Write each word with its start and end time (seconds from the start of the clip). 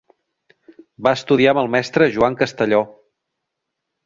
Va 1.07 1.13
estudiar 1.17 1.53
amb 1.53 1.61
el 1.63 1.69
mestre 1.75 2.09
Joan 2.17 2.39
Castelló. 2.41 2.81